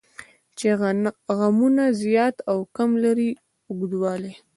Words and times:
چې 0.57 0.67
غمونه 1.37 1.83
زیات 2.03 2.35
او 2.51 2.57
کم 2.75 2.89
لري 3.03 3.29
اوږدوالی. 3.69 4.33